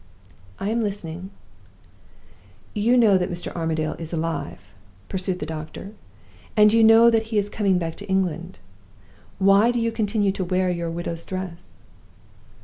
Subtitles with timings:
[0.59, 1.29] "I am listening."
[2.73, 3.55] "You know that Mr.
[3.55, 4.73] Armadale is alive,"
[5.09, 5.91] pursued the doctor,
[6.57, 8.57] "and you know that he is coming back to England.
[9.37, 11.73] Why do you continue to wear your widow's dress?"